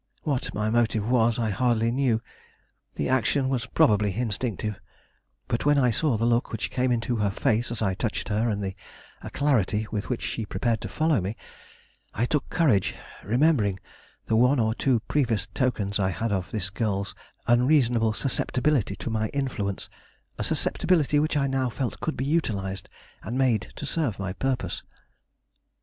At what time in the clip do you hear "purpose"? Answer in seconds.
24.33-24.81